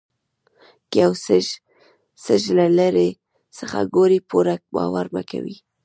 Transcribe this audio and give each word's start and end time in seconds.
که 0.91 0.95
یو 1.05 1.11
څیز 2.23 2.43
له 2.57 2.67
لرې 2.77 3.09
څخه 3.57 3.77
ګورئ 3.95 4.19
پوره 4.29 4.55
باور 4.75 5.05
مه 5.13 5.21
کوئ. 5.29 5.55